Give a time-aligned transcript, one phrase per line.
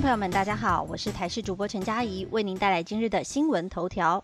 [0.00, 4.22] 朋友们，大家好，我是台视主播陈佳怡，为您带来今日的新闻头条。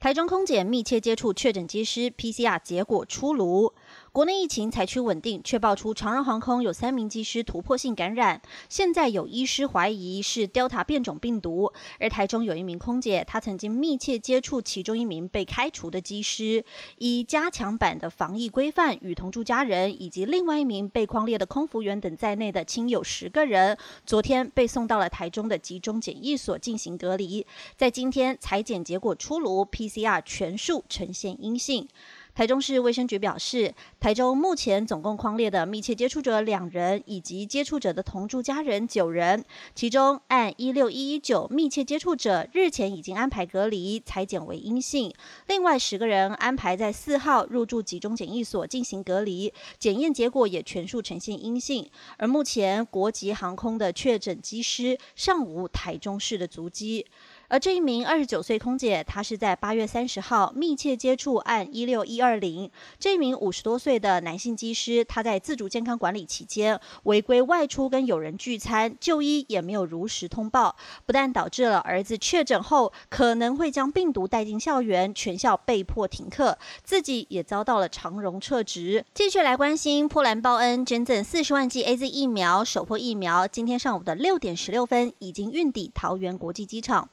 [0.00, 3.72] 台中空姐密切接触确诊机师 PCR 结果出炉。
[4.16, 8.40] 国内疫情采取稳定，却爆出长荣航空有三名机师突破性感染，
[8.70, 11.70] 现在有医师怀疑是 Delta 变种病毒。
[12.00, 16.64] 而台中有一名空姐，她曾经密切接触其中一名被开除的机师，
[16.96, 23.76] 以加强版的防疫规范，与同住家人以及另外一名被框列的空服员等在内的亲友十个人，
[24.06, 27.46] 昨天被送到了台中的集中检疫所进行隔离。
[27.76, 31.86] 在今天裁检结果出炉，PCR 全数呈现阴性。
[32.36, 39.42] 台中市卫生局表示，台中目前总共框列的密切接触者两人，以及接触者的同住家人九人，
[39.74, 45.10] 其中按一六一一九密切接触者日前已经安排隔离，裁检为阴性；
[45.46, 51.88] 另外十个人安排在四号入住集中检疫所进行隔离，检验结果也全数呈现阴性。
[52.18, 57.06] 而目前国籍航空的确诊机师尚无台中市的足迹。
[57.48, 62.70] 而这一名二十九岁空姐，她是在八月三十号密切接触案一六一二零。
[62.98, 70.74] 这一名五十多岁的男性机师，他在自主健康管理期间违规外出跟友人聚餐，就医也没有如实通报，
[71.04, 79.04] 不但导致了儿子确诊后可能会将病毒带进校园，全校被迫停课，自己也遭到了长荣撤职。
[79.14, 87.08] 继续来关心波兰报恩捐赠四十万剂 A Z 疫苗，首波疫苗今天上午的六点十六分已经运抵桃园国际机场。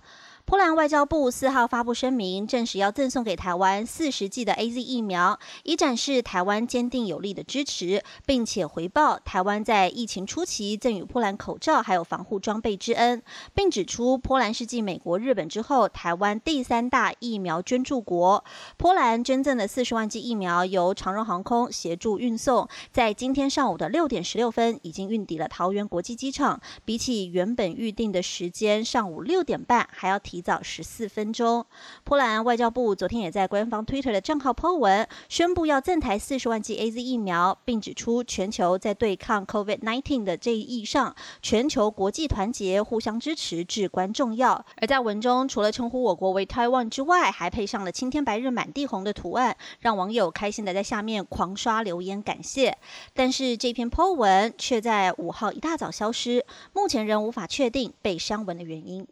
[0.46, 13.24] 波兰外交部四号发布声明，证实要赠送给台湾四十剂的 A Z 疫苗，以展示台湾坚定有力的支持，并且回报台湾在疫情初期赠予波兰口罩还有防护装备之恩，
[13.56, 18.44] 并指出波兰是继美国、日本之后台湾第三大疫苗捐助国。
[18.76, 30.33] 波兰捐赠的四十万剂疫苗由长荣航空协助运送，在今天上午的六点十六分已经运抵了桃园国际机场，比起原本预定的时间上午六点半还要提。
[30.34, 31.64] 提早十四分钟，
[32.04, 44.66] 波兰外交部昨天也在官方 Twitter 的账号 po 文，宣布要赠台四十万剂 A Z 疫苗，并指出全球在对抗 COVID-19 的这一意义上，全球国际团结、互相支持至关重要。
[44.78, 52.76] 而在文中，除了称呼我国为 Taiwan 之外，还配上了青天白日满地红的图案，让网友开心的在下面狂刷留言感谢。
[53.14, 56.44] 但是这篇 po 文却在五号一大早消失，
[56.74, 59.06] 目前仍无法确定被删文的原因。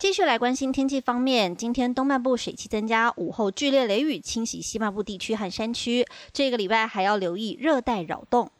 [0.00, 6.06] 继续来关心天气方面，今天东半部水汽增加，午后剧烈雷雨侵袭西半部地区和山区。
[6.32, 8.50] 这个礼拜还要留意热带扰动。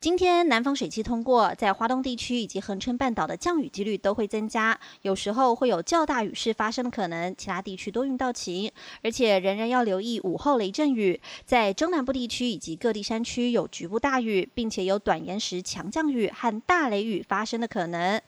[0.00, 7.34] 今天南方水汽通过，在华东地区以及恒春半岛的降雨几率都会增加，有时候会有较大雨势发生的可能。
[7.36, 8.70] 其他地区多云到晴，
[9.02, 11.20] 而且仍然要留意午后雷阵雨。
[11.44, 18.22] 在中南部地区以及各地山区有局部大雨，并且有短延时强降雨和大雷雨发生的可能。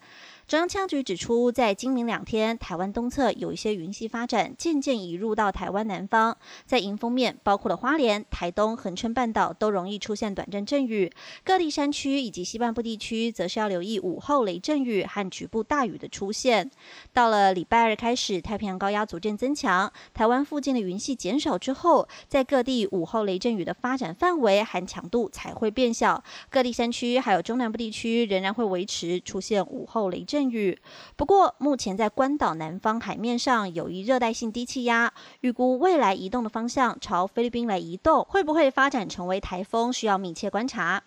[0.51, 6.37] 中央气象局指出，在今明两天，台湾东侧有一些云系发展，渐渐移入到台湾南方。
[6.65, 11.09] 在迎风面，包括了花莲、台东、恒春半岛都容易出现短暂阵雨，
[11.45, 16.69] 各地山区以及西半部地区则是要留意午后雷阵雨和局部大雨的出现。
[17.13, 26.21] 到了礼拜二开始，太平洋高压逐渐增强，台湾附近的云系减少之后，在各地午后雷阵雨的发展范围和强度才会变小。
[26.49, 30.51] 各地山区还有中南部地区仍然会维持出现午后雷阵阵。
[30.51, 30.79] 雨。
[31.15, 41.03] 不过，目前在关岛南方海面上有一热带性低气压，预估未来移动的方向朝菲律宾来移动，会不会发展成为台风，需要密切观察。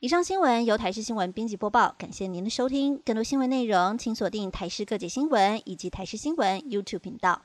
[0.00, 2.98] 以上新闻由台视新闻编辑播报，感谢您的收听。
[3.04, 7.42] 更多新闻内容，请锁定台视各界新闻以及台视新闻 YouTube 频道。